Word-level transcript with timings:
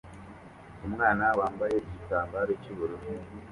Umwana 0.87 1.25
wambaye 1.39 1.75
igitambaro 1.79 2.51
cy'ubururu 2.61 3.07